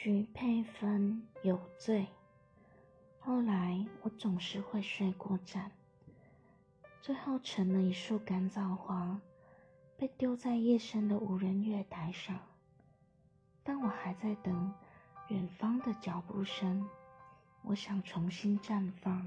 [0.00, 2.06] 徐佩芬有罪。
[3.18, 5.72] 后来我总是会睡过站。
[7.00, 9.20] 最后成了一束干燥花
[9.96, 12.38] 被丢在夜深的无人月台上。
[13.64, 14.72] 但我还在等
[15.30, 16.88] 远方的脚步声
[17.62, 19.26] 我想重新绽放。